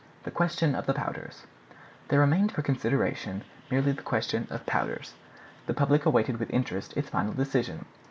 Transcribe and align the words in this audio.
THE 0.23 0.31
QUESTION 0.31 0.73
OF 0.73 0.87
THE 0.87 0.95
POWDERS 0.95 1.45
There 2.07 2.19
remained 2.21 2.51
for 2.53 2.63
consideration 2.63 3.43
merely 3.69 3.91
the 3.91 4.01
question 4.01 4.47
of 4.49 4.65
powders. 4.65 5.13
The 5.67 5.75
public 5.75 6.07
awaited 6.07 6.39
with 6.39 6.49
interest 6.49 6.97
its 6.97 7.09
final 7.11 7.33
decision. 7.33 7.85